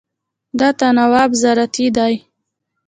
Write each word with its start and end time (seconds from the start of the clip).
دا 0.59 0.69
تناوب 0.79 1.31
زراعتي 1.41 1.85
دی. 1.97 2.13